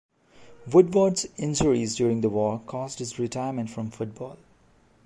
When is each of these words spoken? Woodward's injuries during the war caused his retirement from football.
Woodward's 0.65 1.27
injuries 1.37 1.95
during 1.95 2.21
the 2.21 2.29
war 2.29 2.63
caused 2.65 2.97
his 2.97 3.19
retirement 3.19 3.69
from 3.69 3.91
football. 3.91 4.39